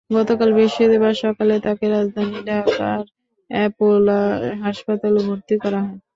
[0.09, 3.01] গতকাল বৃহস্পতিবার সকালে তাঁকে রাজধানী ঢাকার
[3.49, 4.19] অ্যাপোলো
[4.63, 5.99] হাসপাতালে ভর্তি করা হয়।